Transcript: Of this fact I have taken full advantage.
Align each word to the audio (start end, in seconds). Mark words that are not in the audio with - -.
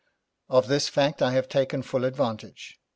Of 0.49 0.67
this 0.67 0.89
fact 0.89 1.21
I 1.21 1.29
have 1.33 1.47
taken 1.47 1.83
full 1.83 2.05
advantage. 2.05 2.79